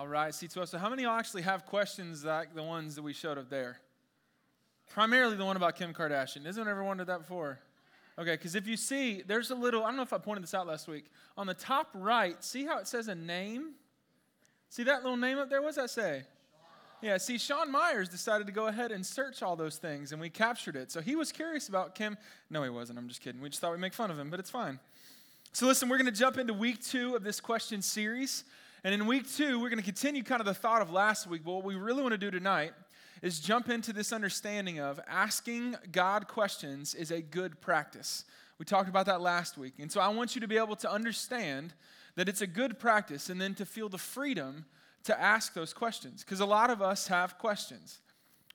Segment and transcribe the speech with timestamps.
[0.00, 0.68] All right, C12.
[0.68, 3.80] So, how many actually have questions like the ones that we showed up there?
[4.88, 6.46] Primarily the one about Kim Kardashian.
[6.46, 7.58] Has anyone ever wondered that before?
[8.18, 10.54] Okay, because if you see, there's a little, I don't know if I pointed this
[10.54, 11.04] out last week.
[11.36, 13.72] On the top right, see how it says a name?
[14.70, 15.60] See that little name up there?
[15.60, 16.22] What does that say?
[17.02, 20.30] Yeah, see, Sean Myers decided to go ahead and search all those things, and we
[20.30, 20.90] captured it.
[20.90, 22.16] So he was curious about Kim.
[22.48, 22.98] No, he wasn't.
[22.98, 23.42] I'm just kidding.
[23.42, 24.80] We just thought we'd make fun of him, but it's fine.
[25.52, 28.44] So listen, we're going to jump into week two of this question series.
[28.82, 31.42] And in week two, we're going to continue kind of the thought of last week.
[31.44, 32.72] But what we really want to do tonight
[33.22, 38.24] is jump into this understanding of asking God questions is a good practice.
[38.58, 39.74] We talked about that last week.
[39.78, 41.74] And so I want you to be able to understand
[42.16, 44.64] that it's a good practice and then to feel the freedom
[45.04, 48.00] to ask those questions because a lot of us have questions.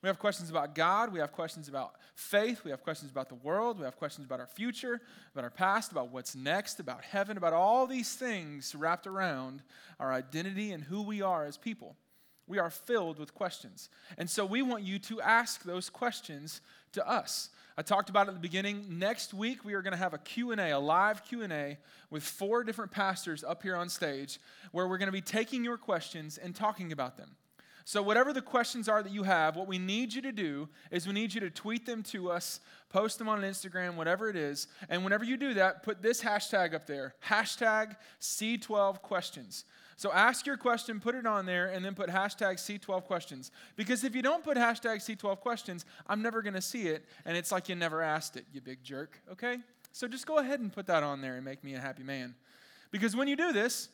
[0.06, 3.34] We have questions about God, we have questions about faith, we have questions about the
[3.34, 5.02] world, we have questions about our future,
[5.34, 9.64] about our past, about what's next, about heaven, about all these things wrapped around
[10.00, 11.96] our identity and who we are as people.
[12.46, 13.90] We are filled with questions.
[14.16, 16.62] And so we want you to ask those questions
[16.92, 17.50] to us.
[17.76, 18.86] I talked about it at the beginning.
[19.00, 21.80] Next week we are going to have a Q&A, a live Q&A
[22.12, 24.40] with four different pastors up here on stage
[24.72, 27.36] where we're going to be taking your questions and talking about them.
[27.88, 31.06] So whatever the questions are that you have, what we need you to do is
[31.06, 32.60] we need you to tweet them to us,
[32.90, 34.68] post them on Instagram, whatever it is.
[34.90, 39.66] And whenever you do that, put this hashtag up there, hashtag C12 questions.
[39.98, 43.52] So ask your question, put it on there, and then put hashtag C12 questions.
[43.76, 47.38] Because if you don't put hashtag C12 questions, I'm never going to see it, and
[47.38, 49.60] it's like you never asked it, you big jerk, okay?
[49.92, 52.34] So just go ahead and put that on there and make me a happy man.
[52.90, 53.90] Because when you do this,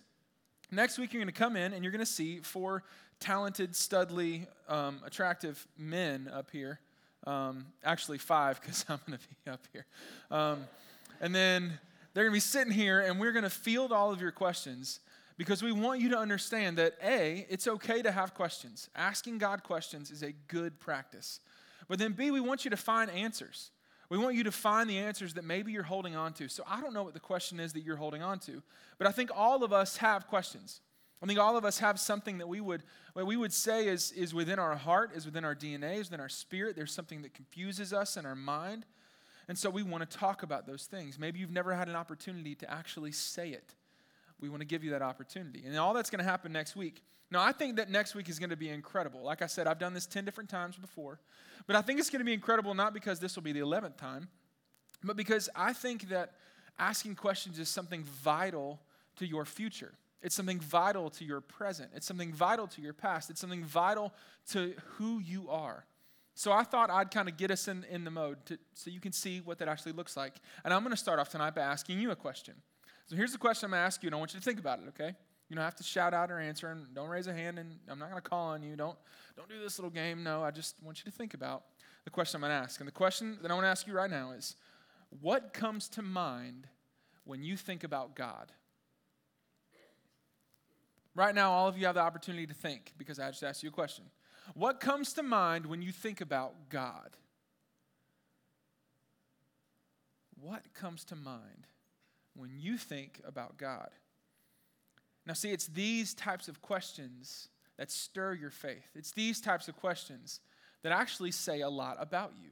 [0.71, 2.83] next week you're going to come in and you're going to see four
[3.21, 6.79] talented, studly, um, attractive men up here.
[7.25, 9.85] Um, actually, five, because I'm going to be up here.
[10.29, 10.65] Um,
[11.21, 11.79] and then
[12.13, 14.99] they're going to be sitting here, and we're going to field all of your questions
[15.37, 18.89] because we want you to understand that A, it's okay to have questions.
[18.95, 21.39] Asking God questions is a good practice.
[21.87, 23.71] But then B, we want you to find answers.
[24.09, 26.49] We want you to find the answers that maybe you're holding on to.
[26.49, 28.61] So I don't know what the question is that you're holding on to,
[28.97, 30.81] but I think all of us have questions.
[31.21, 32.83] I think all of us have something that we would,
[33.13, 36.19] what we would say is, is within our heart, is within our DNA, is within
[36.19, 36.75] our spirit.
[36.75, 38.85] There's something that confuses us in our mind.
[39.47, 41.19] And so we want to talk about those things.
[41.19, 43.75] Maybe you've never had an opportunity to actually say it
[44.41, 45.63] we want to give you that opportunity.
[45.65, 47.03] And all that's going to happen next week.
[47.29, 49.21] Now, I think that next week is going to be incredible.
[49.21, 51.19] Like I said, I've done this 10 different times before,
[51.67, 53.95] but I think it's going to be incredible not because this will be the 11th
[53.95, 54.27] time,
[55.03, 56.33] but because I think that
[56.77, 58.81] asking questions is something vital
[59.17, 59.93] to your future.
[60.21, 61.89] It's something vital to your present.
[61.95, 63.29] It's something vital to your past.
[63.29, 64.13] It's something vital
[64.51, 65.85] to who you are.
[66.33, 68.99] So I thought I'd kind of get us in, in the mode to, so you
[68.99, 70.33] can see what that actually looks like.
[70.63, 72.55] And I'm going to start off tonight by asking you a question.
[73.07, 74.59] So here's the question I'm going to ask you, and I want you to think
[74.59, 75.13] about it, okay?
[75.49, 77.99] You don't have to shout out or answer, and don't raise a hand, and I'm
[77.99, 78.77] not going to call on you.
[78.77, 78.97] Don't,
[79.35, 80.23] don't do this little game.
[80.23, 81.63] No, I just want you to think about
[82.05, 82.79] the question I'm going to ask.
[82.79, 84.55] And the question that I want to ask you right now is
[85.19, 86.67] what comes to mind
[87.25, 88.53] when you think about God?
[91.15, 93.69] Right now, all of you have the opportunity to think because I just asked you
[93.69, 94.05] a question.
[94.53, 97.17] What comes to mind when you think about God?
[100.39, 101.67] What comes to mind?
[102.35, 103.89] when you think about God?
[105.25, 108.89] Now, see, it's these types of questions that stir your faith.
[108.95, 110.39] It's these types of questions
[110.83, 112.49] that actually say a lot about you.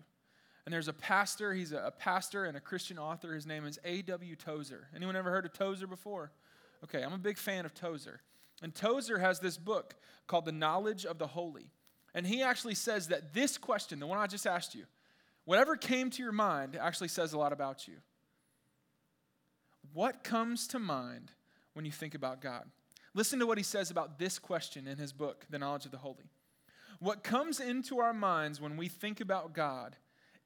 [0.65, 3.33] And there's a pastor, he's a, pastor and a Christian author.
[3.33, 4.35] His name is A.W.
[4.35, 4.87] Tozer.
[4.95, 6.31] Anyone ever heard of Tozer before?
[6.83, 8.21] Okay, I'm a big fan of Tozer.
[8.61, 9.95] And Tozer has this book
[10.27, 11.71] called The Knowledge of the Holy.
[12.13, 14.85] And he actually says that this question, the one I just asked you,
[15.45, 17.95] whatever came to your mind actually says a lot about you.
[19.93, 21.31] What comes to mind
[21.73, 22.65] when you think about God?
[23.13, 25.97] Listen to what he says about this question in his book, The Knowledge of the
[25.97, 26.29] Holy.
[26.99, 29.95] What comes into our minds when we think about God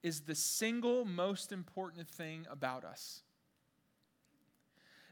[0.03, 3.21] is the single most important thing about us.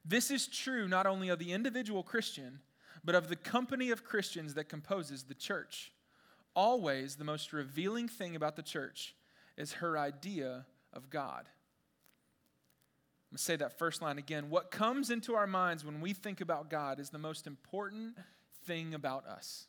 [0.05, 2.59] This is true not only of the individual Christian,
[3.03, 5.91] but of the company of Christians that composes the church.
[6.55, 9.15] Always, the most revealing thing about the church
[9.57, 11.47] is her idea of God.
[13.31, 14.49] I'm going to say that first line again.
[14.49, 18.17] What comes into our minds when we think about God is the most important
[18.65, 19.67] thing about us.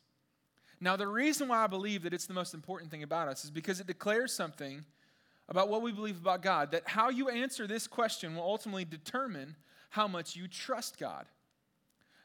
[0.81, 3.51] Now, the reason why I believe that it's the most important thing about us is
[3.51, 4.83] because it declares something
[5.47, 9.55] about what we believe about God, that how you answer this question will ultimately determine
[9.91, 11.25] how much you trust God.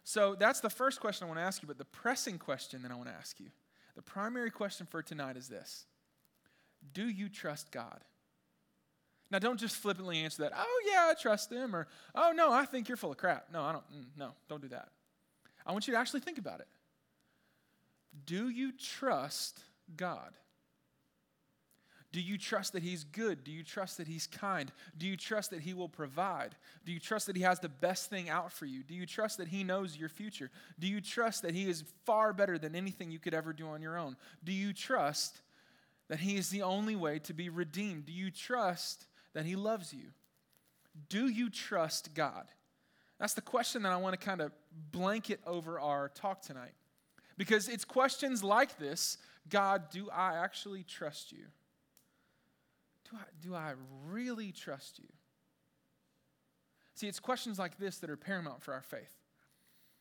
[0.09, 2.91] So that's the first question I want to ask you, but the pressing question that
[2.91, 3.51] I want to ask you,
[3.95, 5.85] the primary question for tonight is this
[6.95, 8.01] Do you trust God?
[9.31, 12.65] Now, don't just flippantly answer that, oh, yeah, I trust them, or oh, no, I
[12.65, 13.49] think you're full of crap.
[13.53, 14.89] No, I don't, mm, no, don't do that.
[15.67, 16.69] I want you to actually think about it.
[18.25, 19.61] Do you trust
[19.95, 20.33] God?
[22.11, 23.45] Do you trust that He's good?
[23.45, 24.73] Do you trust that He's kind?
[24.97, 26.55] Do you trust that He will provide?
[26.87, 28.83] Do you trust that He has the best thing out for you?
[28.83, 30.51] Do you trust that He knows your future?
[30.79, 33.83] Do you trust that He is far better than anything you could ever do on
[33.83, 34.17] your own?
[34.43, 35.43] Do you trust
[36.09, 38.07] that He is the only way to be redeemed?
[38.07, 40.07] Do you trust that He loves you?
[41.11, 42.47] Do you trust God?
[43.21, 44.53] That's the question that I want to kind of
[44.93, 46.73] blanket over our talk tonight.
[47.37, 49.19] Because it's questions like this
[49.49, 51.45] God, do I actually trust you?
[53.11, 53.75] Do I, do I
[54.07, 55.09] really trust you?
[56.95, 59.15] See, it's questions like this that are paramount for our faith.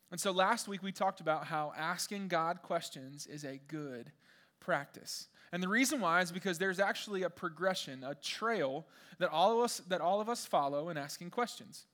[0.10, 4.12] And so last week we talked about how asking God questions is a good
[4.60, 5.28] practice.
[5.52, 8.86] And the reason why is because there's actually a progression, a trail
[9.20, 11.86] that all of us that all of us follow in asking questions.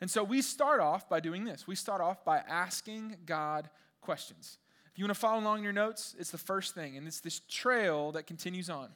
[0.00, 1.66] And so we start off by doing this.
[1.66, 3.70] We start off by asking God
[4.00, 4.58] questions.
[4.92, 7.20] If you want to follow along in your notes, it's the first thing, and it's
[7.20, 8.90] this trail that continues on.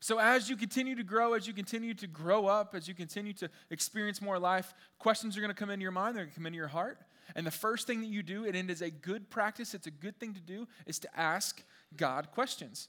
[0.00, 3.34] So, as you continue to grow, as you continue to grow up, as you continue
[3.34, 6.36] to experience more life, questions are going to come into your mind, they're going to
[6.36, 6.98] come into your heart.
[7.36, 9.90] And the first thing that you do, and it is a good practice, it's a
[9.90, 11.62] good thing to do, is to ask
[11.96, 12.88] God questions.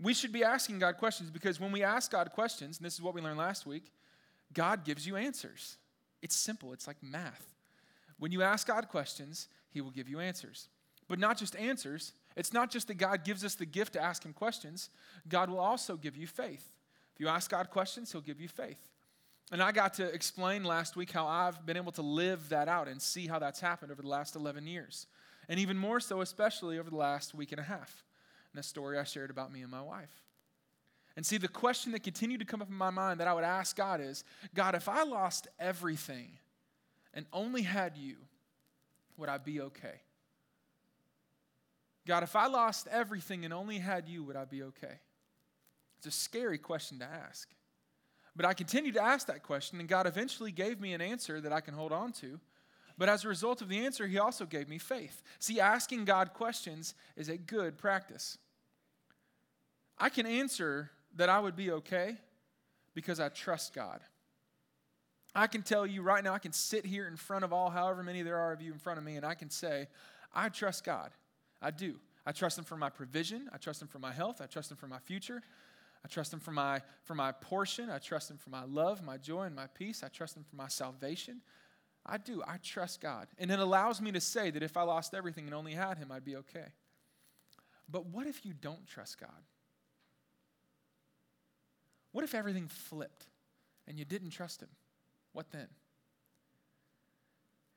[0.00, 3.02] We should be asking God questions because when we ask God questions, and this is
[3.02, 3.90] what we learned last week,
[4.52, 5.76] God gives you answers.
[6.22, 7.54] It's simple, it's like math.
[8.18, 10.68] When you ask God questions, He will give you answers.
[11.08, 14.24] But not just answers, it's not just that God gives us the gift to ask
[14.24, 14.88] Him questions,
[15.28, 16.72] God will also give you faith.
[17.14, 18.78] If you ask God questions, He'll give you faith.
[19.52, 22.88] And I got to explain last week how I've been able to live that out
[22.88, 25.06] and see how that's happened over the last 11 years.
[25.48, 28.04] And even more so, especially over the last week and a half.
[28.52, 30.22] And a story I shared about me and my wife.
[31.16, 33.44] And see, the question that continued to come up in my mind that I would
[33.44, 36.38] ask God is God, if I lost everything
[37.12, 38.16] and only had you,
[39.16, 40.00] would I be okay?
[42.06, 45.00] God, if I lost everything and only had you, would I be okay?
[45.98, 47.48] It's a scary question to ask.
[48.34, 51.52] But I continued to ask that question, and God eventually gave me an answer that
[51.52, 52.40] I can hold on to.
[52.96, 55.22] But as a result of the answer, He also gave me faith.
[55.38, 58.38] See, asking God questions is a good practice.
[59.98, 62.16] I can answer that I would be okay
[62.94, 64.00] because I trust God.
[65.34, 68.02] I can tell you right now, I can sit here in front of all, however
[68.02, 69.88] many there are of you in front of me, and I can say,
[70.34, 71.10] I trust God.
[71.60, 71.96] I do.
[72.26, 73.48] I trust Him for my provision.
[73.52, 74.40] I trust Him for my health.
[74.40, 75.42] I trust Him for my future.
[76.04, 77.90] I trust Him for my, for my portion.
[77.90, 80.02] I trust Him for my love, my joy, and my peace.
[80.02, 81.40] I trust Him for my salvation.
[82.06, 82.42] I do.
[82.46, 83.28] I trust God.
[83.38, 86.10] And it allows me to say that if I lost everything and only had Him,
[86.10, 86.72] I'd be okay.
[87.88, 89.30] But what if you don't trust God?
[92.12, 93.26] What if everything flipped
[93.86, 94.70] and you didn't trust Him?
[95.32, 95.68] What then?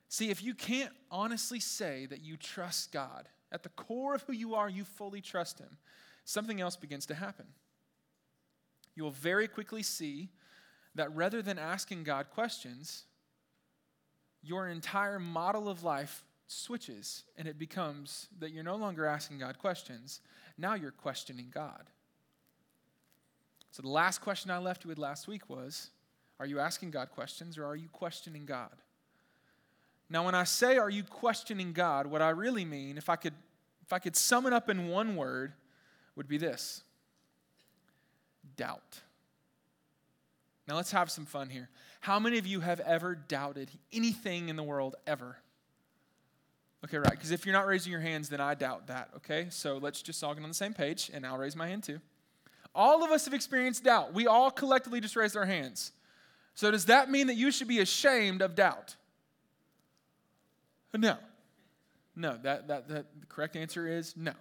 [0.08, 4.34] See, if you can't honestly say that you trust God, at the core of who
[4.34, 5.78] you are, you fully trust Him,
[6.26, 7.46] something else begins to happen.
[8.96, 10.30] You will very quickly see
[10.96, 13.06] that rather than asking God questions,
[14.42, 19.58] your entire model of life switches and it becomes that you're no longer asking God
[19.58, 20.20] questions,
[20.58, 21.90] now you're questioning God.
[23.72, 25.90] So, the last question I left you with last week was
[26.40, 28.83] Are you asking God questions or are you questioning God?
[30.10, 32.08] Now, when I say, Are you questioning God?
[32.08, 33.34] what I really mean, if I could,
[33.84, 35.54] if I could sum it up in one word,
[36.16, 36.84] would be this
[38.56, 39.02] doubt.
[40.68, 41.70] Now, let's have some fun here.
[42.00, 45.38] How many of you have ever doubted anything in the world ever?
[46.86, 47.12] Okay, right.
[47.12, 49.10] Because if you're not raising your hands, then I doubt that.
[49.18, 51.84] Okay, so let's just all get on the same page, and I'll raise my hand
[51.84, 52.00] too.
[52.76, 54.14] All of us have experienced doubt.
[54.14, 55.92] We all collectively just raised our hands.
[56.56, 58.96] So, does that mean that you should be ashamed of doubt?
[60.94, 61.18] No.
[62.16, 64.34] No, that, that, that the correct answer is no.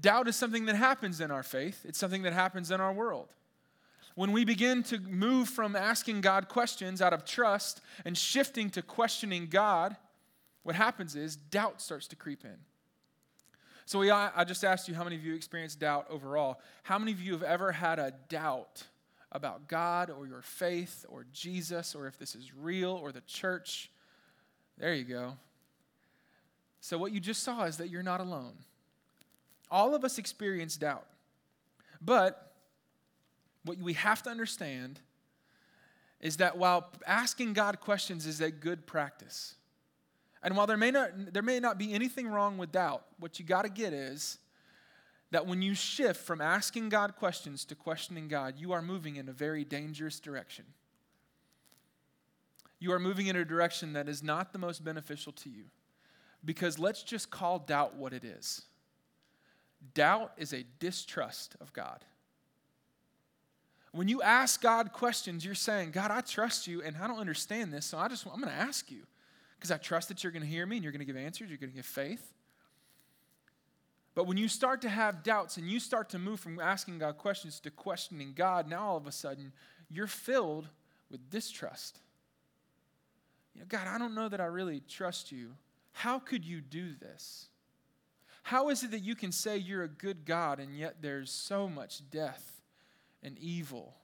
[0.00, 3.28] Doubt is something that happens in our faith, it's something that happens in our world.
[4.14, 8.82] When we begin to move from asking God questions out of trust and shifting to
[8.82, 9.96] questioning God,
[10.64, 12.56] what happens is doubt starts to creep in.
[13.86, 16.60] So we, I just asked you how many of you experienced doubt overall.
[16.82, 18.84] How many of you have ever had a doubt
[19.32, 23.90] about God or your faith or Jesus or if this is real or the church?
[24.78, 25.34] There you go.
[26.80, 28.54] So, what you just saw is that you're not alone.
[29.70, 31.06] All of us experience doubt.
[32.00, 32.52] But
[33.64, 34.98] what we have to understand
[36.20, 39.54] is that while asking God questions is a good practice,
[40.42, 43.44] and while there may not, there may not be anything wrong with doubt, what you
[43.44, 44.38] got to get is
[45.30, 49.28] that when you shift from asking God questions to questioning God, you are moving in
[49.28, 50.64] a very dangerous direction
[52.82, 55.64] you are moving in a direction that is not the most beneficial to you.
[56.44, 58.62] Because let's just call doubt what it is
[59.94, 62.04] doubt is a distrust of God.
[63.90, 67.72] When you ask God questions, you're saying, God, I trust you and I don't understand
[67.72, 69.02] this, so I just, I'm going to ask you
[69.56, 71.48] because I trust that you're going to hear me and you're going to give answers,
[71.48, 72.32] you're going to give faith.
[74.14, 77.18] But when you start to have doubts and you start to move from asking God
[77.18, 79.52] questions to questioning God, now all of a sudden
[79.90, 80.68] you're filled
[81.10, 81.98] with distrust.
[83.54, 85.52] You know, God, I don't know that I really trust you.
[85.92, 87.48] How could you do this?
[88.42, 91.68] How is it that you can say you're a good God and yet there's so
[91.68, 92.60] much death
[93.22, 93.94] and evil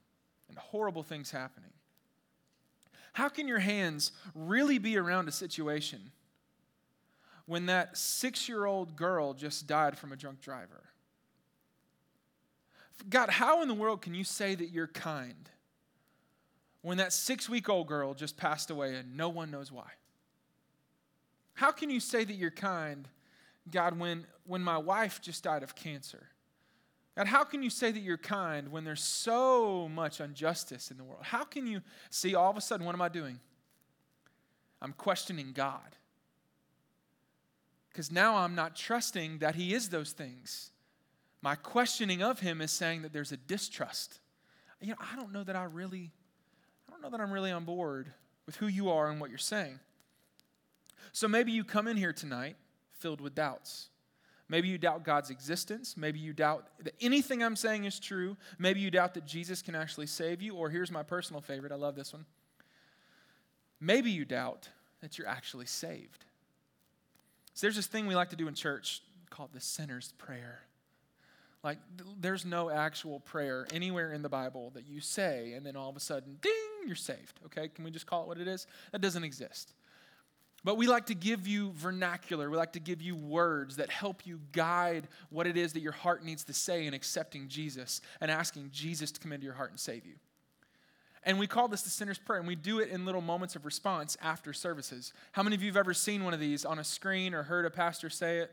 [0.47, 1.71] and horrible things happening?
[3.13, 6.11] How can your hands really be around a situation
[7.47, 10.83] when that six year old girl just died from a drunk driver?
[13.09, 15.49] God, how in the world can you say that you're kind
[16.81, 19.89] when that six week old girl just passed away and no one knows why?
[21.53, 23.07] How can you say that you're kind,
[23.69, 26.29] God, when, when my wife just died of cancer?
[27.17, 31.03] God, how can you say that you're kind when there's so much injustice in the
[31.03, 31.23] world?
[31.23, 33.39] How can you see all of a sudden, what am I doing?
[34.81, 35.97] I'm questioning God.
[37.89, 40.71] Because now I'm not trusting that He is those things.
[41.41, 44.19] My questioning of Him is saying that there's a distrust.
[44.79, 46.11] You know, I don't know that I really,
[47.01, 48.11] don't know that I'm really on board
[48.45, 49.79] with who you are and what you're saying.
[51.11, 52.55] So maybe you come in here tonight
[52.91, 53.89] filled with doubts.
[54.49, 55.95] Maybe you doubt God's existence.
[55.95, 58.35] Maybe you doubt that anything I'm saying is true.
[58.57, 60.55] Maybe you doubt that Jesus can actually save you.
[60.55, 62.25] Or here's my personal favorite I love this one.
[63.79, 64.69] Maybe you doubt
[65.01, 66.25] that you're actually saved.
[67.53, 70.61] So there's this thing we like to do in church called the sinner's prayer.
[71.63, 71.77] Like,
[72.19, 75.95] there's no actual prayer anywhere in the Bible that you say and then all of
[75.95, 77.39] a sudden, ding, Hmm, you're saved.
[77.45, 77.67] Okay?
[77.67, 78.67] Can we just call it what it is?
[78.91, 79.73] That doesn't exist.
[80.63, 82.49] But we like to give you vernacular.
[82.49, 85.93] We like to give you words that help you guide what it is that your
[85.93, 89.69] heart needs to say in accepting Jesus and asking Jesus to come into your heart
[89.69, 90.15] and save you.
[91.23, 93.65] And we call this the sinner's prayer, and we do it in little moments of
[93.65, 95.13] response after services.
[95.33, 97.65] How many of you have ever seen one of these on a screen or heard
[97.65, 98.51] a pastor say it?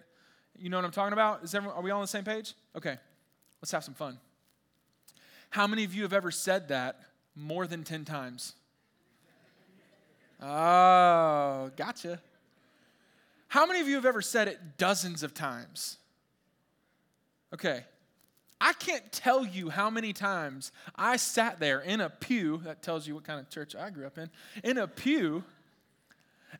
[0.59, 1.45] You know what I'm talking about?
[1.45, 2.55] Is everyone, are we all on the same page?
[2.77, 2.97] Okay,
[3.63, 4.19] let's have some fun.
[5.51, 7.01] How many of you have ever said that
[7.37, 8.55] more than 10 times?
[10.41, 12.21] Oh, gotcha.
[13.49, 15.99] How many of you have ever said it dozens of times?
[17.55, 17.85] Okay.
[18.61, 23.07] I can't tell you how many times I sat there in a pew, that tells
[23.07, 24.31] you what kind of church I grew up in,
[24.65, 25.45] in a pew,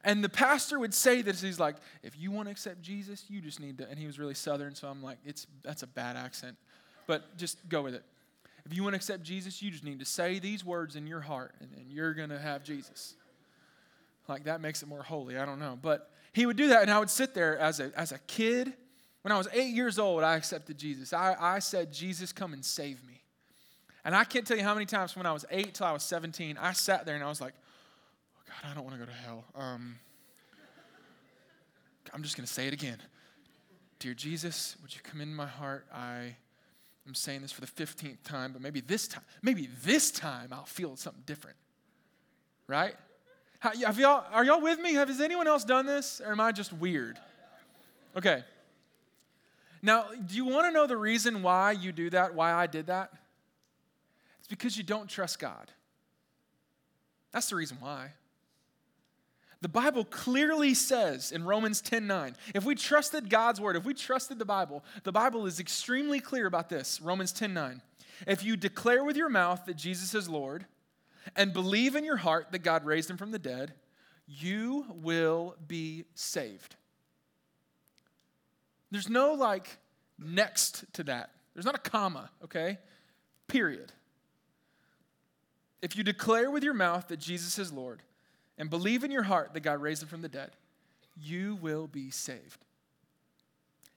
[0.05, 1.41] and the pastor would say this.
[1.41, 4.19] He's like, if you want to accept Jesus, you just need to, and he was
[4.19, 6.57] really southern, so I'm like, it's that's a bad accent.
[7.07, 8.03] But just go with it.
[8.67, 11.21] If you want to accept Jesus, you just need to say these words in your
[11.21, 13.15] heart, and you're gonna have Jesus.
[14.29, 15.39] Like that makes it more holy.
[15.39, 15.79] I don't know.
[15.81, 18.73] But he would do that, and I would sit there as a, as a kid.
[19.23, 21.13] When I was eight years old, I accepted Jesus.
[21.13, 23.23] I, I said, Jesus, come and save me.
[24.05, 26.03] And I can't tell you how many times when I was eight till I was
[26.03, 27.55] 17, I sat there and I was like,
[28.37, 29.45] oh God, I don't want to go to hell.
[29.55, 29.97] Um,
[32.13, 32.99] I'm just going to say it again.
[33.99, 35.87] Dear Jesus, would you come into my heart?
[35.93, 36.37] I
[37.07, 40.65] am saying this for the 15th time, but maybe this time, maybe this time I'll
[40.65, 41.57] feel something different.
[42.67, 42.95] Right?
[43.61, 44.95] Have y'all, are y'all with me?
[44.95, 46.21] Has anyone else done this?
[46.25, 47.19] Or am I just weird?
[48.17, 48.43] Okay.
[49.83, 52.87] Now, do you want to know the reason why you do that, why I did
[52.89, 53.13] that?
[54.39, 55.71] It's because you don't trust God.
[57.33, 58.13] That's the reason why.
[59.63, 63.95] The Bible clearly says in Romans 10 9, if we trusted God's word, if we
[63.95, 67.01] trusted the Bible, the Bible is extremely clear about this.
[67.01, 67.83] Romans 10 9.
[68.27, 70.67] If you declare with your mouth that Jesus is Lord
[71.35, 73.75] and believe in your heart that God raised him from the dead,
[74.27, 76.77] you will be saved.
[78.91, 79.79] There's no like
[80.19, 81.31] next to that.
[81.55, 82.79] There's not a comma, okay?
[83.49, 83.93] Period.
[85.83, 88.03] If you declare with your mouth that Jesus is Lord
[88.59, 90.51] and believe in your heart that God raised him from the dead,
[91.17, 92.65] you will be saved.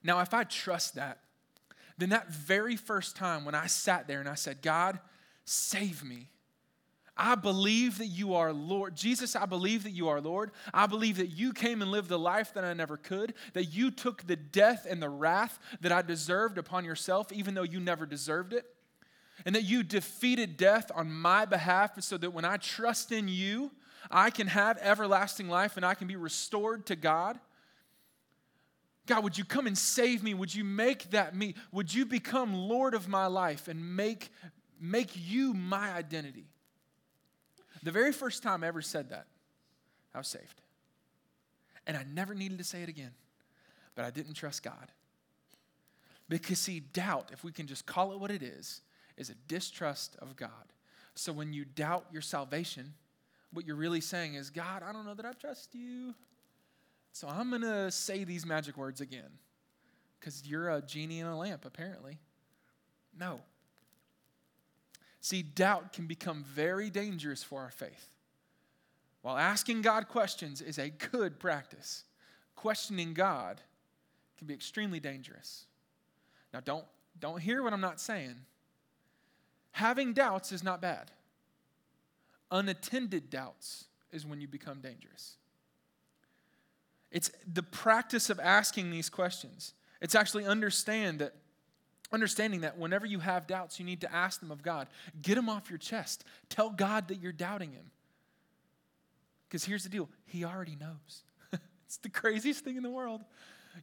[0.04, 1.20] Now, if I trust that,
[1.98, 5.00] then that very first time when I sat there and I said, God,
[5.44, 6.28] save me,
[7.20, 8.96] I believe that you are Lord.
[8.96, 10.51] Jesus, I believe that you are Lord.
[10.74, 13.92] I believe that you came and lived the life that I never could, that you
[13.92, 18.06] took the death and the wrath that I deserved upon yourself, even though you never
[18.06, 18.66] deserved it,
[19.46, 23.72] and that you defeated death on my behalf so that when I trust in you,
[24.10, 27.39] I can have everlasting life and I can be restored to God.
[29.06, 30.34] God, would you come and save me?
[30.34, 31.56] Would you make that me?
[31.72, 34.29] Would you become Lord of my life and make,
[34.79, 36.46] make you my identity?
[37.82, 39.25] The very first time I ever said that,
[40.13, 40.62] I was saved.
[41.88, 43.12] And I never needed to say it again.
[43.96, 44.91] But I didn't trust God.
[46.27, 48.82] Because, see, doubt, if we can just call it what it is,
[49.18, 50.51] is a distrust of God.
[51.15, 52.94] So when you doubt your salvation,
[53.51, 56.13] what you're really saying is, God, I don't know that I trust you.
[57.12, 59.32] So I'm going to say these magic words again
[60.20, 62.20] because you're a genie in a lamp, apparently.
[63.18, 63.41] No.
[65.22, 68.15] See, doubt can become very dangerous for our faith.
[69.22, 72.03] While asking God questions is a good practice,
[72.56, 73.62] questioning God
[74.38, 75.65] can be extremely dangerous.
[76.53, 76.86] Now, don't,
[77.19, 78.36] don't hear what I'm not saying.
[79.71, 81.12] Having doubts is not bad.
[82.52, 85.38] Unattended doubts is when you become dangerous.
[87.12, 89.74] It's the practice of asking these questions.
[90.02, 91.34] It's actually understand that
[92.12, 94.88] understanding that whenever you have doubts, you need to ask them of God.
[95.22, 96.24] Get them off your chest.
[96.50, 97.92] Tell God that you're doubting him.
[99.48, 101.24] Because here's the deal, he already knows.
[101.86, 103.22] it's the craziest thing in the world.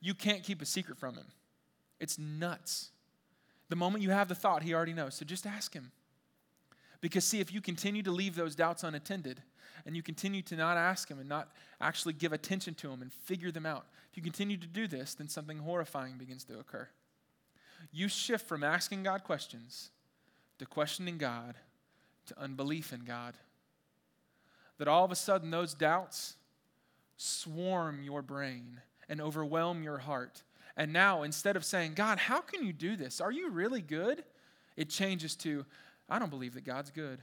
[0.01, 1.27] You can't keep a secret from him.
[1.99, 2.91] It's nuts.
[3.69, 5.15] The moment you have the thought, he already knows.
[5.15, 5.91] So just ask him.
[7.07, 9.41] Because, see, if you continue to leave those doubts unattended
[9.85, 13.13] and you continue to not ask him and not actually give attention to him and
[13.13, 16.89] figure them out, if you continue to do this, then something horrifying begins to occur.
[17.93, 19.91] You shift from asking God questions
[20.59, 21.55] to questioning God
[22.27, 23.35] to unbelief in God.
[24.79, 26.35] That all of a sudden those doubts
[27.17, 30.43] swarm your brain and overwhelm your heart
[30.77, 33.21] and now, instead of saying, God, how can you do this?
[33.21, 34.25] Are you really good?
[34.77, 35.65] It changes to,
[36.09, 37.21] I don't believe that God's good.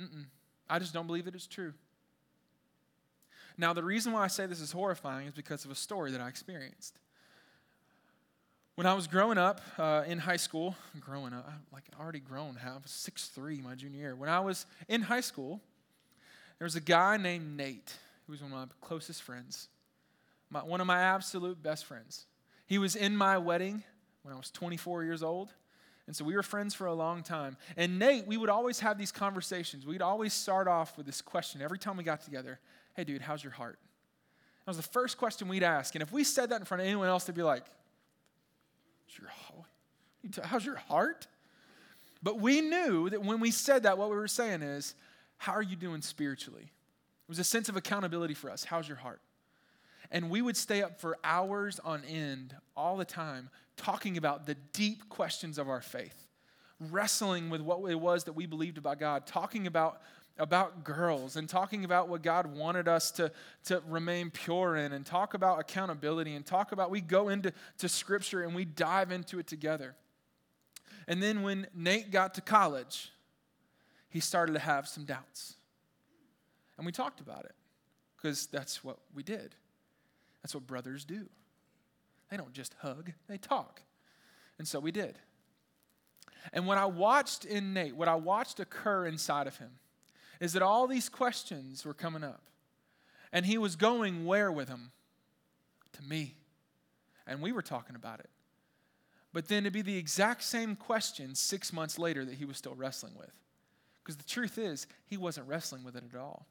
[0.00, 0.26] Mm-mm.
[0.68, 1.72] I just don't believe that it's true.
[3.56, 6.20] Now, the reason why I say this is horrifying is because of a story that
[6.20, 6.98] I experienced.
[8.74, 12.74] When I was growing up uh, in high school, growing up, like already grown, I
[12.74, 14.14] was six three my junior year.
[14.14, 15.62] When I was in high school,
[16.58, 17.94] there was a guy named Nate
[18.26, 19.68] who was one of my closest friends
[20.50, 22.26] my, one of my absolute best friends.
[22.66, 23.82] He was in my wedding
[24.26, 25.52] when I was 24 years old.
[26.08, 27.56] And so we were friends for a long time.
[27.76, 29.86] And Nate, we would always have these conversations.
[29.86, 32.58] We'd always start off with this question every time we got together
[32.94, 33.78] Hey, dude, how's your heart?
[34.64, 35.94] That was the first question we'd ask.
[35.94, 37.64] And if we said that in front of anyone else, they'd be like,
[40.42, 41.28] How's your heart?
[42.22, 44.94] But we knew that when we said that, what we were saying is,
[45.36, 46.62] How are you doing spiritually?
[46.62, 48.64] It was a sense of accountability for us.
[48.64, 49.20] How's your heart?
[50.10, 54.54] And we would stay up for hours on end all the time talking about the
[54.72, 56.26] deep questions of our faith,
[56.80, 60.00] wrestling with what it was that we believed about God, talking about,
[60.38, 63.30] about girls and talking about what God wanted us to,
[63.64, 67.88] to remain pure in, and talk about accountability and talk about, we go into to
[67.88, 69.94] scripture and we dive into it together.
[71.08, 73.10] And then when Nate got to college,
[74.08, 75.54] he started to have some doubts.
[76.76, 77.54] And we talked about it
[78.16, 79.54] because that's what we did.
[80.46, 81.26] That's what brothers do.
[82.30, 83.82] They don't just hug, they talk.
[84.60, 85.18] And so we did.
[86.52, 89.70] And what I watched in Nate, what I watched occur inside of him,
[90.38, 92.42] is that all these questions were coming up.
[93.32, 94.92] And he was going where with them?
[95.94, 96.36] To me.
[97.26, 98.30] And we were talking about it.
[99.32, 102.76] But then it'd be the exact same question six months later that he was still
[102.76, 103.32] wrestling with.
[104.04, 106.46] Because the truth is, he wasn't wrestling with it at all.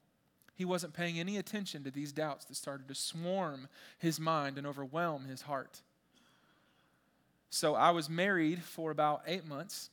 [0.55, 3.67] He wasn't paying any attention to these doubts that started to swarm
[3.99, 5.81] his mind and overwhelm his heart.
[7.49, 9.89] So I was married for about eight months.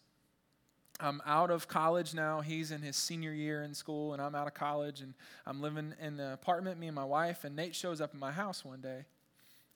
[1.00, 2.40] I'm out of college now.
[2.40, 5.14] He's in his senior year in school, and I'm out of college, and
[5.46, 7.44] I'm living in the apartment, me and my wife.
[7.44, 9.04] And Nate shows up in my house one day,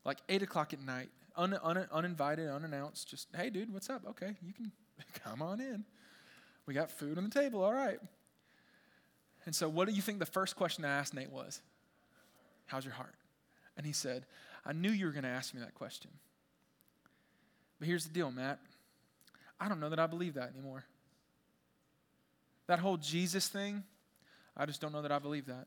[0.05, 3.09] like 8 o'clock at night, un, un, uninvited, unannounced.
[3.09, 4.03] Just, hey, dude, what's up?
[4.11, 4.71] Okay, you can
[5.25, 5.85] come on in.
[6.67, 7.99] We got food on the table, all right.
[9.47, 11.63] And so, what do you think the first question I asked Nate was?
[12.67, 13.15] How's your heart?
[13.77, 14.27] And he said,
[14.65, 16.11] I knew you were going to ask me that question.
[17.79, 18.59] But here's the deal, Matt.
[19.61, 20.85] I don't know that I believe that anymore.
[22.67, 23.85] That whole Jesus thing,
[24.57, 25.67] I just don't know that I believe that.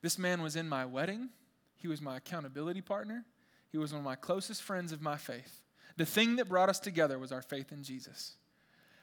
[0.00, 1.30] This man was in my wedding,
[1.76, 3.24] he was my accountability partner,
[3.70, 5.60] he was one of my closest friends of my faith.
[5.96, 8.34] The thing that brought us together was our faith in Jesus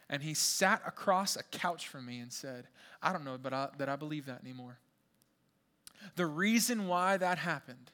[0.10, 2.68] and he sat across a couch from me and said,
[3.02, 4.78] I don't know but I, that I believe that anymore.
[6.16, 7.92] The reason why that happened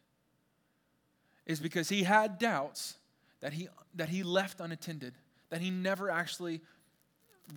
[1.46, 2.96] is because he had doubts
[3.42, 5.14] that he, that he left unattended,
[5.50, 6.62] that he never actually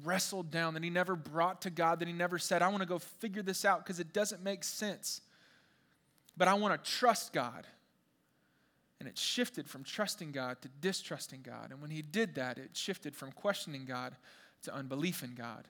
[0.04, 2.88] wrestled down, that he never brought to God, that he never said, I want to
[2.88, 5.20] go figure this out because it doesn't make sense.
[6.36, 7.66] But I want to trust God.
[8.98, 11.70] And it shifted from trusting God to distrusting God.
[11.70, 14.16] And when he did that, it shifted from questioning God
[14.66, 15.66] to unbelief in God.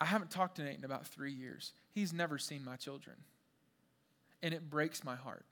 [0.00, 1.72] I haven't talked to Nate in about three years.
[1.92, 3.16] He's never seen my children.
[4.42, 5.44] And it breaks my heart.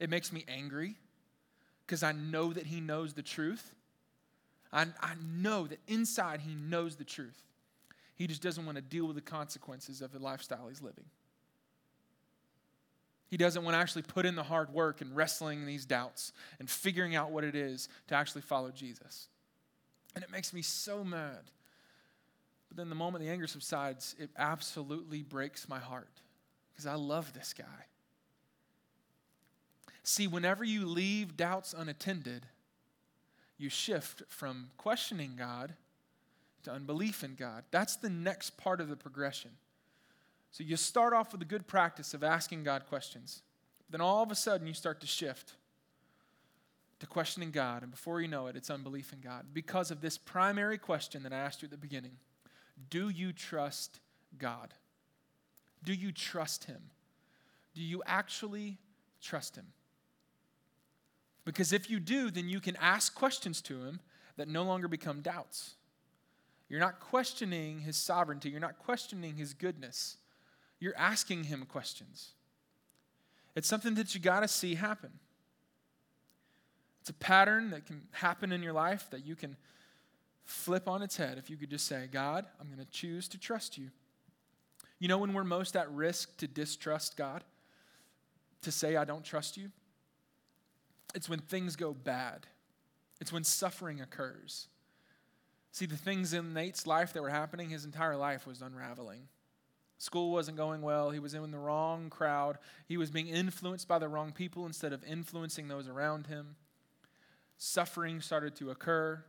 [0.00, 0.96] It makes me angry
[1.86, 3.74] because I know that he knows the truth.
[4.72, 7.42] I, I know that inside he knows the truth.
[8.14, 11.04] He just doesn't want to deal with the consequences of the lifestyle he's living.
[13.28, 16.68] He doesn't want to actually put in the hard work and wrestling these doubts and
[16.68, 19.28] figuring out what it is to actually follow Jesus.
[20.14, 21.50] And it makes me so mad.
[22.68, 26.20] But then the moment the anger subsides, it absolutely breaks my heart
[26.72, 27.86] because I love this guy.
[30.02, 32.46] See, whenever you leave doubts unattended,
[33.58, 35.74] you shift from questioning God
[36.64, 37.64] to unbelief in God.
[37.70, 39.52] That's the next part of the progression.
[40.50, 43.42] So you start off with a good practice of asking God questions.
[43.90, 45.54] Then all of a sudden you start to shift
[47.02, 47.82] to questioning God.
[47.82, 49.46] And before you know it, it's unbelief in God.
[49.52, 52.16] Because of this primary question that I asked you at the beginning
[52.88, 54.00] Do you trust
[54.38, 54.74] God?
[55.84, 56.90] Do you trust Him?
[57.74, 58.78] Do you actually
[59.20, 59.66] trust Him?
[61.44, 64.00] Because if you do, then you can ask questions to Him
[64.36, 65.74] that no longer become doubts.
[66.68, 70.16] You're not questioning His sovereignty, you're not questioning His goodness
[70.82, 72.32] you're asking him questions.
[73.54, 75.10] It's something that you got to see happen.
[77.02, 79.56] It's a pattern that can happen in your life that you can
[80.44, 83.38] flip on its head if you could just say, God, I'm going to choose to
[83.40, 83.88] trust you.
[85.00, 87.42] You know when we're most at risk to distrust God?
[88.62, 89.72] To say, I don't trust you?
[91.12, 92.46] It's when things go bad,
[93.20, 94.68] it's when suffering occurs.
[95.72, 99.26] See, the things in Nate's life that were happening, his entire life was unraveling.
[99.98, 101.10] School wasn't going well.
[101.10, 102.58] He was in the wrong crowd.
[102.86, 106.54] He was being influenced by the wrong people instead of influencing those around him.
[107.64, 109.22] Suffering started to occur.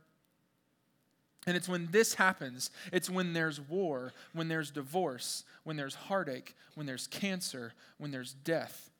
[1.46, 6.56] And it's when this happens, it's when there's war, when there's divorce, when there's heartache,
[6.74, 8.90] when there's cancer, when there's death.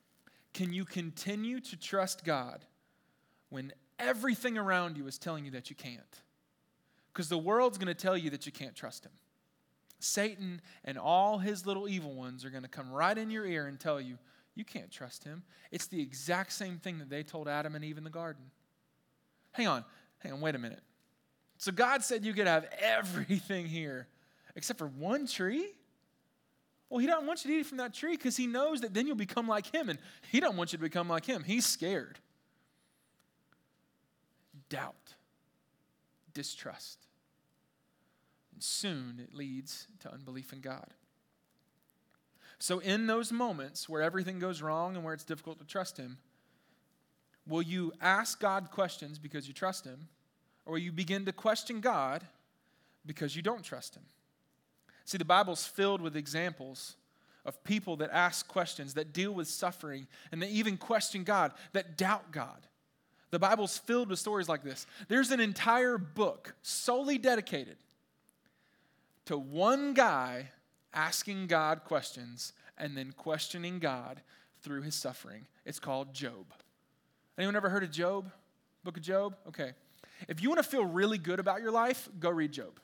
[0.52, 2.64] Can you continue to trust God
[3.50, 6.22] when everything around you is telling you that you can't?
[7.12, 9.12] Because the world's going to tell you that you can't trust Him.
[9.98, 13.66] Satan and all his little evil ones are going to come right in your ear
[13.66, 14.16] and tell you,
[14.54, 15.42] you can't trust him.
[15.72, 18.44] It's the exact same thing that they told Adam and Eve in the garden.
[19.54, 19.84] Hang on,
[20.18, 20.82] hang on, wait a minute.
[21.58, 24.06] So God said you could have everything here
[24.56, 25.66] except for one tree?
[26.90, 29.06] Well, he doesn't want you to eat from that tree because he knows that then
[29.06, 29.98] you'll become like him, and
[30.30, 31.42] he doesn't want you to become like him.
[31.42, 32.18] He's scared.
[34.68, 35.14] Doubt,
[36.32, 36.98] distrust.
[38.52, 40.88] And soon it leads to unbelief in God.
[42.58, 46.18] So, in those moments where everything goes wrong and where it's difficult to trust Him,
[47.46, 50.08] will you ask God questions because you trust Him,
[50.66, 52.24] or will you begin to question God
[53.06, 54.04] because you don't trust Him?
[55.04, 56.96] See, the Bible's filled with examples
[57.44, 61.98] of people that ask questions, that deal with suffering, and that even question God, that
[61.98, 62.66] doubt God.
[63.30, 64.86] The Bible's filled with stories like this.
[65.08, 67.76] There's an entire book solely dedicated
[69.26, 70.50] to one guy
[70.92, 74.20] asking God questions and then questioning God
[74.62, 75.46] through his suffering.
[75.64, 76.46] It's called Job.
[77.36, 78.30] Anyone ever heard of Job?
[78.84, 79.36] Book of Job?
[79.48, 79.72] Okay.
[80.28, 82.78] If you want to feel really good about your life, go read Job.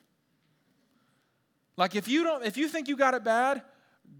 [1.76, 3.62] Like if you don't if you think you got it bad,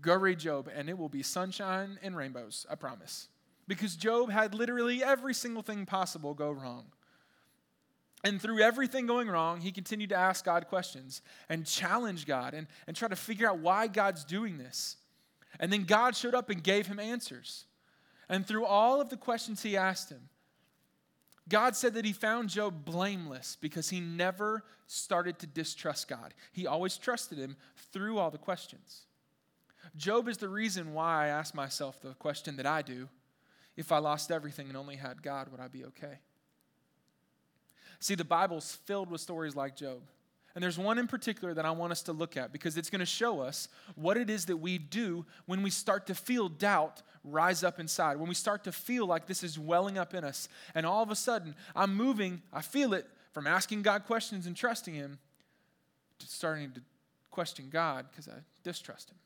[0.01, 3.29] go read Job and it will be sunshine and rainbows, I promise.
[3.66, 6.87] Because Job had literally every single thing possible go wrong.
[8.23, 12.66] And through everything going wrong, he continued to ask God questions and challenge God and,
[12.87, 14.97] and try to figure out why God's doing this.
[15.59, 17.64] And then God showed up and gave him answers.
[18.31, 20.29] And through all of the questions he asked him,
[21.49, 26.33] God said that he found Job blameless because he never started to distrust God.
[26.53, 27.57] He always trusted him
[27.93, 29.07] through all the questions.
[29.97, 33.09] Job is the reason why I ask myself the question that I do
[33.77, 36.21] if I lost everything and only had God, would I be okay?
[37.99, 40.03] See, the Bible's filled with stories like Job.
[40.54, 43.00] And there's one in particular that I want us to look at because it's going
[43.00, 47.02] to show us what it is that we do when we start to feel doubt
[47.22, 50.48] rise up inside, when we start to feel like this is welling up in us.
[50.74, 54.56] And all of a sudden, I'm moving, I feel it from asking God questions and
[54.56, 55.18] trusting Him
[56.18, 56.80] to starting to
[57.30, 59.18] question God because I distrust Him.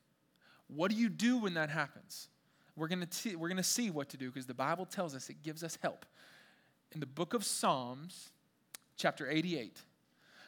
[0.68, 2.28] What do you do when that happens?
[2.76, 5.30] We're going to, we're going to see what to do because the Bible tells us
[5.30, 6.04] it gives us help.
[6.92, 8.30] In the book of Psalms,
[8.96, 9.80] chapter 88.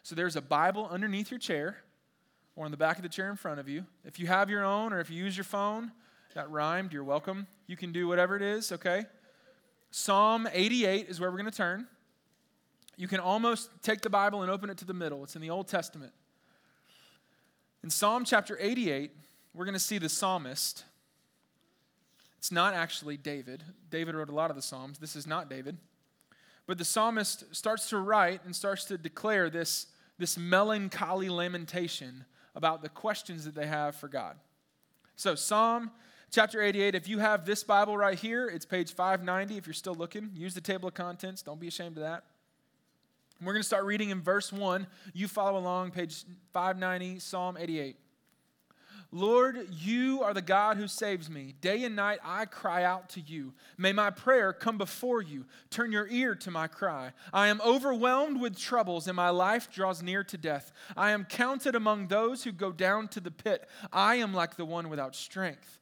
[0.06, 1.78] So there's a Bible underneath your chair
[2.54, 3.84] or on the back of the chair in front of you.
[4.04, 5.90] If you have your own or if you use your phone,
[6.36, 7.48] that rhymed, you're welcome.
[7.66, 9.06] You can do whatever it is, okay?
[9.90, 11.88] Psalm 88 is where we're going to turn.
[12.96, 15.24] You can almost take the Bible and open it to the middle.
[15.24, 16.12] It's in the Old Testament.
[17.82, 19.10] In Psalm chapter 88,
[19.54, 20.84] we're going to see the psalmist.
[22.38, 23.64] It's not actually David.
[23.90, 24.98] David wrote a lot of the Psalms.
[24.98, 25.78] This is not David.
[26.68, 32.24] But the psalmist starts to write and starts to declare this, this melancholy lamentation
[32.54, 34.36] about the questions that they have for God.
[35.14, 35.90] So, Psalm
[36.30, 39.94] chapter 88, if you have this Bible right here, it's page 590 if you're still
[39.94, 40.30] looking.
[40.34, 42.24] Use the table of contents, don't be ashamed of that.
[43.42, 44.86] We're going to start reading in verse 1.
[45.12, 47.96] You follow along, page 590, Psalm 88.
[49.12, 51.54] Lord, you are the God who saves me.
[51.60, 53.54] Day and night I cry out to you.
[53.78, 55.46] May my prayer come before you.
[55.70, 57.12] Turn your ear to my cry.
[57.32, 60.72] I am overwhelmed with troubles, and my life draws near to death.
[60.96, 63.68] I am counted among those who go down to the pit.
[63.92, 65.78] I am like the one without strength.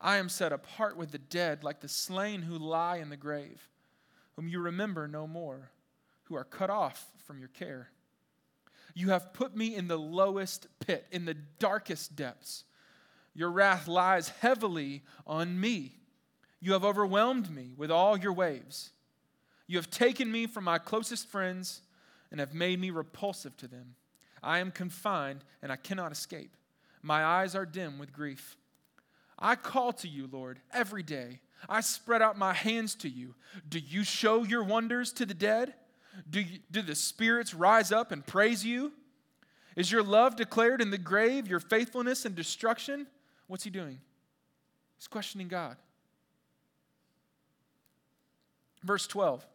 [0.00, 3.68] I am set apart with the dead, like the slain who lie in the grave,
[4.36, 5.70] whom you remember no more,
[6.24, 7.90] who are cut off from your care.
[8.94, 12.64] You have put me in the lowest pit, in the darkest depths.
[13.34, 15.96] Your wrath lies heavily on me.
[16.60, 18.90] You have overwhelmed me with all your waves.
[19.66, 21.82] You have taken me from my closest friends
[22.30, 23.94] and have made me repulsive to them.
[24.42, 26.56] I am confined and I cannot escape.
[27.02, 28.56] My eyes are dim with grief.
[29.38, 31.40] I call to you, Lord, every day.
[31.68, 33.34] I spread out my hands to you.
[33.68, 35.74] Do you show your wonders to the dead?
[36.28, 38.92] Do, you, do the spirits rise up and praise you?
[39.76, 43.06] Is your love declared in the grave, your faithfulness in destruction?
[43.46, 43.98] What's he doing?
[44.98, 45.76] He's questioning God.
[48.82, 49.46] Verse 12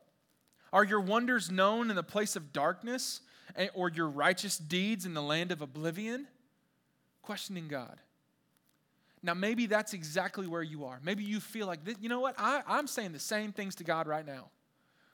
[0.74, 3.22] Are your wonders known in the place of darkness,
[3.74, 6.28] or your righteous deeds in the land of oblivion?
[7.22, 8.00] Questioning God.
[9.22, 11.00] Now, maybe that's exactly where you are.
[11.04, 12.36] Maybe you feel like, you know what?
[12.38, 14.50] I, I'm saying the same things to God right now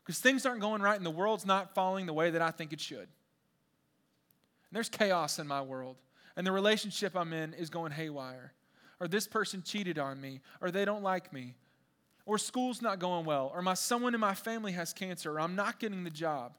[0.03, 2.73] because things aren't going right and the world's not falling the way that I think
[2.73, 2.99] it should.
[2.99, 3.07] And
[4.71, 5.97] there's chaos in my world,
[6.35, 8.53] and the relationship I'm in is going haywire.
[8.99, 11.55] Or this person cheated on me, or they don't like me,
[12.25, 15.55] or school's not going well, or my someone in my family has cancer, or I'm
[15.55, 16.53] not getting the job.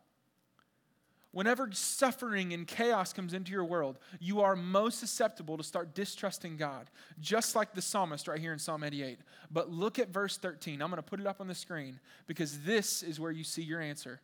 [1.35, 6.57] Whenever suffering and chaos comes into your world, you are most susceptible to start distrusting
[6.57, 9.19] God, just like the psalmist right here in Psalm 88.
[9.51, 10.81] But look at verse 13.
[10.81, 13.63] I'm going to put it up on the screen because this is where you see
[13.63, 14.21] your answer.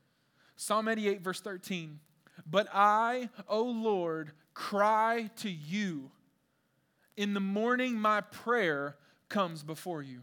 [0.54, 1.98] Psalm 88, verse 13.
[2.48, 6.12] But I, O Lord, cry to you.
[7.16, 8.94] In the morning, my prayer
[9.28, 10.20] comes before you.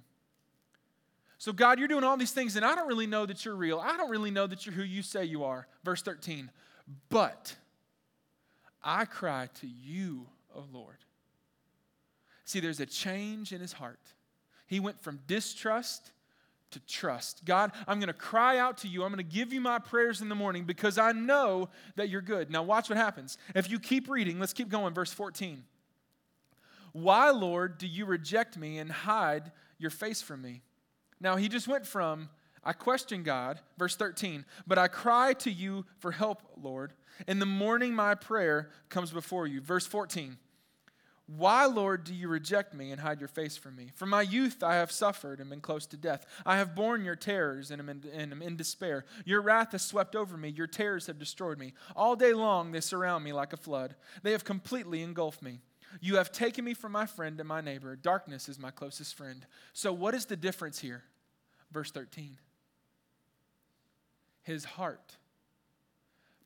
[1.37, 3.77] So, God, you're doing all these things, and I don't really know that you're real.
[3.77, 5.67] I don't really know that you're who you say you are.
[5.83, 6.49] Verse 13.
[7.09, 7.55] But
[8.83, 10.97] I cry to you, O Lord.
[12.45, 13.99] See, there's a change in his heart.
[14.67, 16.11] He went from distrust
[16.71, 17.45] to trust.
[17.45, 19.03] God, I'm going to cry out to you.
[19.03, 22.21] I'm going to give you my prayers in the morning because I know that you're
[22.21, 22.49] good.
[22.49, 23.37] Now, watch what happens.
[23.55, 24.93] If you keep reading, let's keep going.
[24.93, 25.63] Verse 14.
[26.93, 30.61] Why, Lord, do you reject me and hide your face from me?
[31.19, 32.29] Now, he just went from
[32.67, 36.91] I question God, verse 13, but I cry to you for help, Lord.
[37.25, 39.61] In the morning, my prayer comes before you.
[39.61, 40.37] Verse 14,
[41.27, 43.91] why, Lord, do you reject me and hide your face from me?
[43.95, 46.25] From my youth I have suffered and been close to death.
[46.45, 49.05] I have borne your terrors and am, in, and am in despair.
[49.23, 50.49] Your wrath has swept over me.
[50.49, 51.73] Your terrors have destroyed me.
[51.95, 53.95] All day long they surround me like a flood.
[54.23, 55.59] They have completely engulfed me.
[56.01, 57.95] You have taken me from my friend and my neighbor.
[57.95, 59.45] Darkness is my closest friend.
[59.71, 61.03] So, what is the difference here?
[61.71, 62.37] Verse 13
[64.47, 65.17] his heart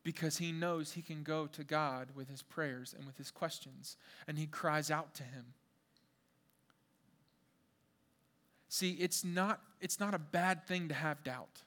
[0.03, 3.97] because he knows he can go to God with his prayers and with his questions,
[4.27, 5.53] and he cries out to him.
[8.67, 11.61] See, it's not, it's not a bad thing to have doubt.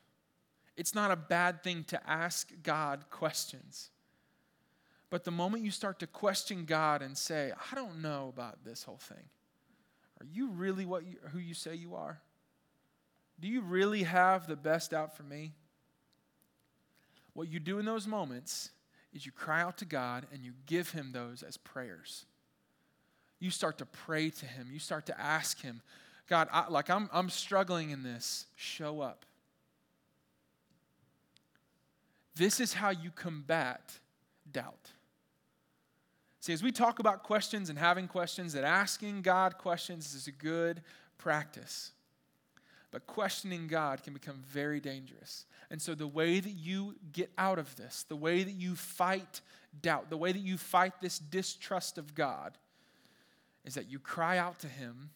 [0.77, 3.91] It's not a bad thing to ask God questions.
[5.11, 8.83] But the moment you start to question God and say, I don't know about this
[8.83, 9.29] whole thing,
[10.21, 12.21] are you really what you, who you say you are?
[13.39, 15.53] Do you really have the best out for me?
[17.35, 18.71] What you do in those moments
[19.13, 22.25] is you cry out to God and you give Him those as prayers.
[23.39, 24.69] You start to pray to Him.
[24.73, 25.83] You start to ask Him,
[26.29, 29.27] God, I, like I'm, I'm struggling in this, show up.
[32.37, 33.99] This is how you combat
[34.51, 34.91] doubt.
[36.41, 40.33] See, as we talk about questions and having questions, that asking God questions is a
[40.33, 40.83] good
[41.17, 41.93] practice.
[42.95, 45.47] But questioning God can become very dangerous.
[45.69, 49.41] And so, the way that you get out of this, the way that you fight
[49.83, 52.57] doubt, the way that you fight this distrust of God,
[53.65, 55.11] is that you cry out to Him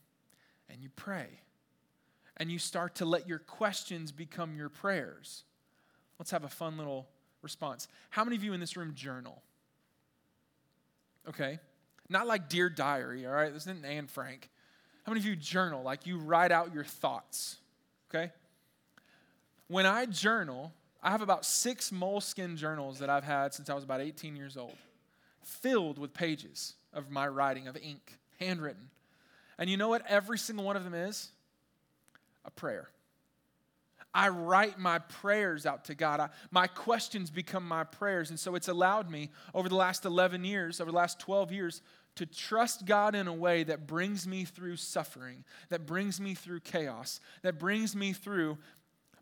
[0.69, 1.29] and you pray.
[2.37, 5.45] And you start to let your questions become your prayers.
[6.19, 7.09] Let's have a fun little
[7.43, 7.87] response.
[8.11, 9.41] How many of you in this room journal?
[11.29, 11.61] Okay.
[12.09, 13.53] Not like Dear Diary, all right?
[13.53, 14.51] This isn't Anne Frank.
[15.09, 15.83] How many of you journal?
[15.83, 17.57] Like you write out your thoughts,
[18.11, 18.33] okay?
[19.69, 23.85] When I journal, I have about six Moleskine journals that I've had since I was
[23.85, 24.77] about 18 years old,
[25.43, 28.91] filled with pages of my writing, of ink, handwritten.
[29.59, 31.31] And you know what every single one of them is?
[32.45, 32.89] A prayer.
[34.15, 36.19] I write my prayers out to God.
[36.19, 38.31] I, my questions become my prayers.
[38.31, 41.83] And so it's allowed me over the last 11 years, over the last 12 years,
[42.19, 46.59] to trust God in a way that brings me through suffering, that brings me through
[46.61, 48.59] chaos, that brings me through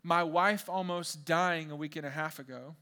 [0.01, 2.75] my wife almost dying a week and a half ago,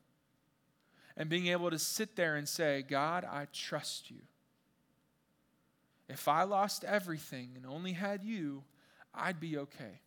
[1.17, 4.21] and being able to sit there and say, God, I trust you.
[6.08, 8.63] If I lost everything and only had you,
[9.13, 9.99] I'd be okay.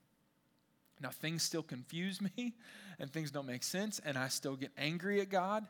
[1.03, 2.55] Now, things still confuse me
[2.99, 5.67] and things don't make sense, and I still get angry at God.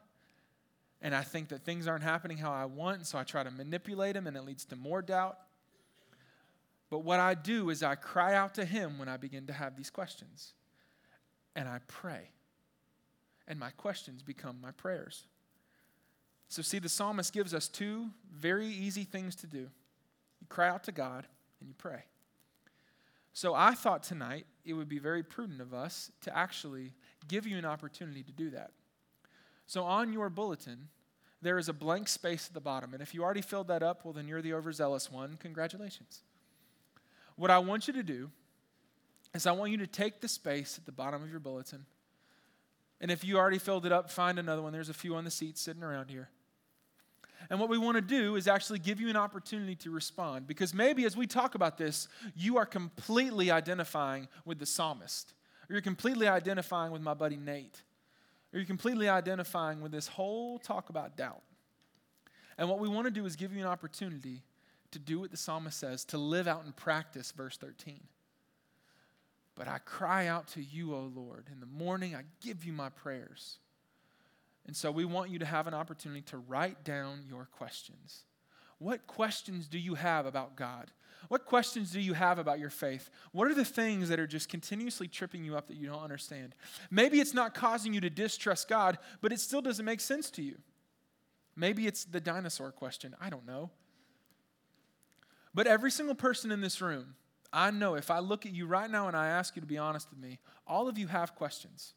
[1.01, 4.15] And I think that things aren't happening how I want, so I try to manipulate
[4.15, 5.39] them, and it leads to more doubt.
[6.91, 9.77] But what I do is I cry out to Him when I begin to have
[9.77, 10.55] these questions,
[11.55, 12.31] and I pray.
[13.47, 15.25] And my questions become my prayers.
[16.49, 19.69] So, see, the psalmist gives us two very easy things to do
[20.41, 21.27] you cry out to God,
[21.61, 22.05] and you pray.
[23.39, 26.93] So I thought tonight it would be very prudent of us to actually
[27.29, 28.73] give you an opportunity to do that.
[29.69, 30.89] So on your bulletin,
[31.43, 32.95] there is a blank space at the bottom.
[32.95, 35.37] And if you already filled that up, well, then you're the overzealous one.
[35.39, 36.23] Congratulations.
[37.37, 38.31] What I want you to do
[39.35, 41.85] is I want you to take the space at the bottom of your bulletin.
[43.01, 44.73] And if you already filled it up, find another one.
[44.73, 46.31] There's a few on the seats sitting around here.
[47.51, 50.47] And what we want to do is actually give you an opportunity to respond.
[50.47, 55.35] Because maybe as we talk about this, you are completely identifying with the psalmist,
[55.69, 57.83] or you're completely identifying with my buddy Nate,
[58.53, 61.43] or you're completely identifying with this whole talk about doubt.
[62.57, 64.43] And what we want to do is give you an opportunity
[64.91, 68.01] to do what the psalmist says, to live out and practice verse 13.
[69.55, 71.47] But I cry out to you, O Lord.
[71.53, 73.59] In the morning, I give you my prayers.
[74.67, 78.25] And so we want you to have an opportunity to write down your questions.
[78.79, 80.91] What questions do you have about God?
[81.29, 83.11] What questions do you have about your faith?
[83.33, 86.55] What are the things that are just continuously tripping you up that you don't understand?
[86.91, 90.43] Maybe it's not causing you to distrust God, but it still doesn't make sense to
[90.43, 90.57] you.
[91.57, 93.17] Maybe it's the dinosaur question.
[93.21, 93.71] I don't know.
[95.53, 97.17] But every single person in this room,
[97.53, 99.79] I know if I look at you right now and I ask you to be
[99.79, 101.95] honest with me, all of you have questions.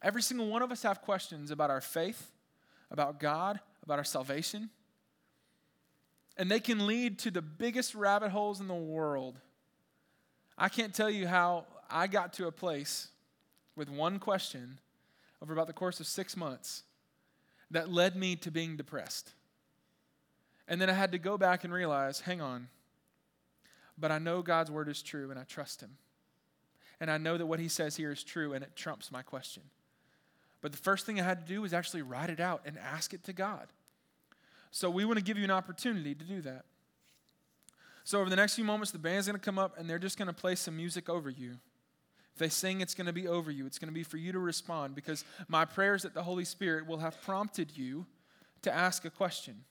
[0.00, 2.32] Every single one of us have questions about our faith,
[2.90, 4.70] about God, about our salvation.
[6.36, 9.38] And they can lead to the biggest rabbit holes in the world.
[10.56, 13.08] I can't tell you how I got to a place
[13.76, 14.78] with one question
[15.42, 16.84] over about the course of six months
[17.70, 19.32] that led me to being depressed.
[20.68, 22.68] And then I had to go back and realize hang on,
[23.98, 25.96] but I know God's word is true and I trust Him.
[27.00, 29.64] And I know that what He says here is true and it trumps my question.
[30.60, 33.12] But the first thing I had to do was actually write it out and ask
[33.12, 33.66] it to God.
[34.72, 36.64] So we want to give you an opportunity to do that.
[38.04, 40.18] So over the next few moments, the band's going to come up and they're just
[40.18, 41.58] going to play some music over you.
[42.32, 43.66] If they sing, it's going to be over you.
[43.66, 46.46] It's going to be for you to respond because my prayer is that the Holy
[46.46, 48.06] Spirit will have prompted you
[48.62, 49.64] to ask a question.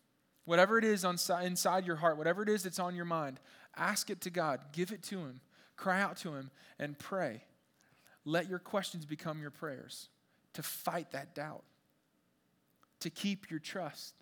[0.46, 3.40] Whatever it is on, inside your heart, whatever it is that's on your mind,
[3.76, 4.60] ask it to God.
[4.72, 5.42] Give it to Him.
[5.76, 7.44] Cry out to Him and pray.
[8.24, 10.10] Let your questions become your prayers
[10.54, 11.64] to fight that doubt,
[13.00, 14.14] to keep your trust.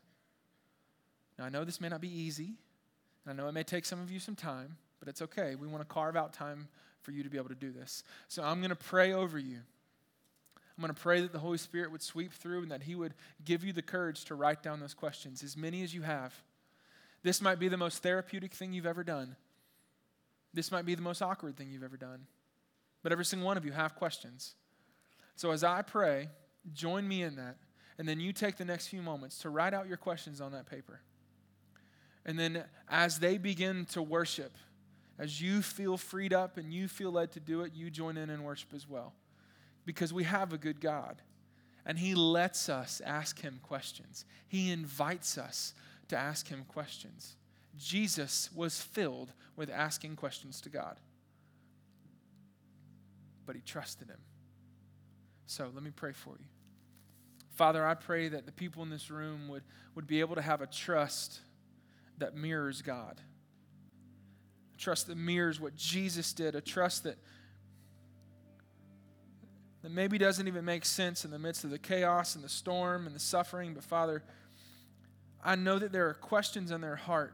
[1.40, 2.52] Now, I know this may not be easy,
[3.26, 5.56] and I know it may take some of you some time, but it's okay.
[5.56, 6.68] We want to carve out time
[7.02, 8.04] for you to be able to do this.
[8.28, 9.60] So I'm going to pray over you.
[10.78, 13.14] I'm going to pray that the Holy Spirit would sweep through and that He would
[13.46, 16.34] give you the courage to write down those questions, as many as you have.
[17.24, 19.38] This might be the most therapeutic thing you've ever done.
[20.54, 22.28] This might be the most awkward thing you've ever done.
[23.02, 24.56] But every single one of you have questions.
[25.38, 26.28] So as I pray,
[26.74, 27.56] join me in that.
[27.98, 30.66] And then you take the next few moments to write out your questions on that
[30.66, 31.00] paper.
[32.26, 34.58] And then as they begin to worship,
[35.18, 38.30] as you feel freed up and you feel led to do it, you join in
[38.30, 39.14] and worship as well.
[39.86, 41.22] Because we have a good God.
[41.86, 45.74] And He lets us ask Him questions, He invites us
[46.10, 47.36] to ask Him questions.
[47.78, 51.00] Jesus was filled with asking questions to God,
[53.46, 54.20] but He trusted Him.
[55.46, 56.46] So let me pray for you.
[57.52, 59.64] Father, I pray that the people in this room would,
[59.96, 61.42] would be able to have a trust
[62.20, 63.20] that mirrors God.
[64.76, 67.18] A trust that mirrors what Jesus did, a trust that,
[69.82, 73.08] that maybe doesn't even make sense in the midst of the chaos and the storm
[73.08, 73.74] and the suffering.
[73.74, 74.24] But Father,
[75.44, 77.34] I know that there are questions in their heart.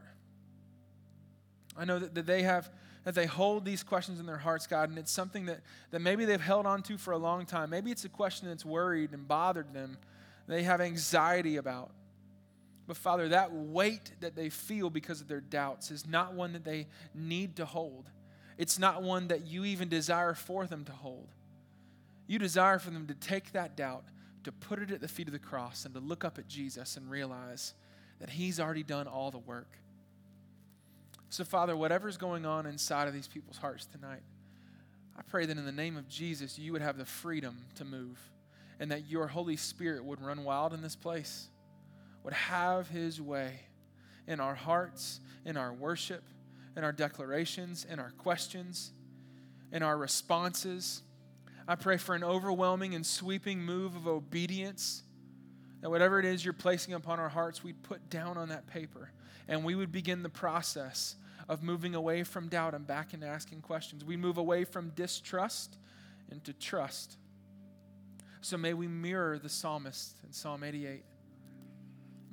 [1.78, 2.70] I know that, that they have
[3.06, 5.62] that they hold these questions in their hearts, God, and it's something that,
[5.92, 7.70] that maybe they've held on to for a long time.
[7.70, 9.98] Maybe it's a question that's worried and bothered them,
[10.48, 11.92] they have anxiety about.
[12.88, 16.64] But Father, that weight that they feel because of their doubts is not one that
[16.64, 18.10] they need to hold.
[18.58, 21.28] It's not one that you even desire for them to hold.
[22.28, 24.04] You desire for them to take that doubt,
[24.44, 26.98] to put it at the feet of the cross, and to look up at Jesus
[26.98, 27.74] and realize
[28.20, 29.80] that He's already done all the work.
[31.30, 34.22] So, Father, whatever's going on inside of these people's hearts tonight,
[35.18, 38.20] I pray that in the name of Jesus, you would have the freedom to move
[38.80, 41.48] and that your Holy Spirit would run wild in this place,
[42.26, 43.54] would have His way
[44.28, 46.24] in our hearts, in our worship,
[46.76, 48.92] in our declarations, in our questions,
[49.72, 51.04] in our responses.
[51.68, 55.04] I pray for an overwhelming and sweeping move of obedience.
[55.82, 59.12] That whatever it is you're placing upon our hearts, we'd put down on that paper
[59.48, 61.16] and we would begin the process
[61.48, 64.04] of moving away from doubt and back into asking questions.
[64.04, 65.78] We move away from distrust
[66.32, 67.18] into trust.
[68.42, 71.04] So may we mirror the psalmist in Psalm 88.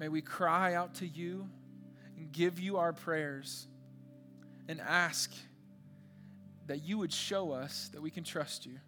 [0.03, 1.48] May we cry out to you
[2.18, 3.68] and give you our prayers
[4.66, 5.32] and ask
[6.66, 8.80] that you would show us that we can trust you.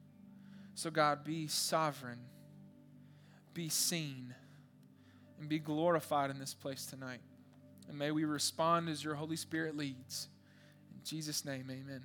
[0.75, 2.19] So, God, be sovereign,
[3.53, 4.35] be seen,
[5.39, 7.21] and be glorified in this place tonight.
[7.89, 10.27] And may we respond as your Holy Spirit leads.
[10.93, 12.03] In Jesus' name, amen.